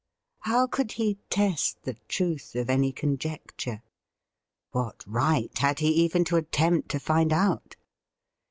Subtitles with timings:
[0.39, 3.83] How could he test the truth of any conjecture?
[4.71, 7.75] What right had he even to attempt to find out.''